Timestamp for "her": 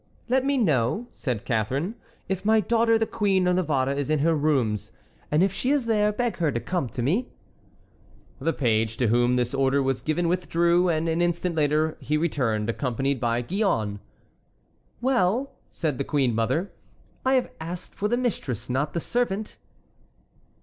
4.17-4.33, 6.37-6.51